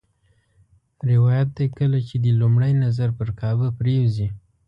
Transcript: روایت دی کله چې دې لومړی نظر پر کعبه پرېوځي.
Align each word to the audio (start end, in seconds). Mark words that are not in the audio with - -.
روایت 1.11 1.47
دی 1.57 1.65
کله 1.77 1.99
چې 2.07 2.15
دې 2.23 2.31
لومړی 2.41 2.73
نظر 2.83 3.09
پر 3.17 3.29
کعبه 3.39 3.67
پرېوځي. 3.79 4.27